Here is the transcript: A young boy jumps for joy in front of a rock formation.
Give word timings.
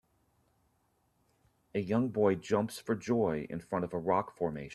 A 1.75 1.79
young 1.79 2.09
boy 2.09 2.33
jumps 2.35 2.79
for 2.79 2.95
joy 2.95 3.45
in 3.51 3.59
front 3.59 3.85
of 3.85 3.93
a 3.93 3.99
rock 3.99 4.35
formation. 4.35 4.69